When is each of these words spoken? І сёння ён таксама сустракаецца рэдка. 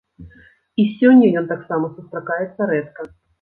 І 0.83 0.85
сёння 0.93 1.27
ён 1.41 1.45
таксама 1.53 1.93
сустракаецца 1.99 2.61
рэдка. 2.73 3.01